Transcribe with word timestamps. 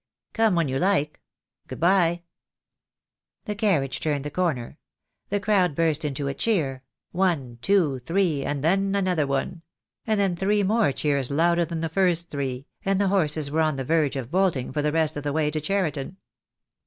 "Come 0.33 0.55
when 0.55 0.67
you 0.67 0.79
like. 0.79 1.21
Good 1.67 1.79
bye." 1.79 2.23
The 3.45 3.53
carriage 3.53 3.99
turned 3.99 4.23
the 4.25 4.31
corner. 4.31 4.79
The 5.29 5.39
crowd 5.39 5.75
burst 5.75 6.03
into 6.03 6.27
a 6.27 6.33
cheer: 6.33 6.81
one, 7.11 7.59
two, 7.61 7.99
three, 7.99 8.43
and 8.43 8.63
then 8.63 8.95
another 8.95 9.27
one: 9.27 9.61
and 10.07 10.19
then 10.19 10.35
three 10.35 10.63
more 10.63 10.91
cheers 10.91 11.29
louder 11.29 11.65
than 11.65 11.81
the 11.81 11.87
first 11.87 12.31
three, 12.31 12.65
and 12.83 12.99
the 12.99 13.09
horses 13.09 13.51
were 13.51 13.61
on 13.61 13.75
the 13.75 13.83
verge 13.85 14.15
of 14.15 14.31
bolting 14.31 14.71
for 14.73 14.81
the 14.81 14.91
rest 14.91 15.15
of 15.17 15.23
the 15.23 15.33
way 15.33 15.51
to 15.51 15.61
Cheriton. 15.61 16.17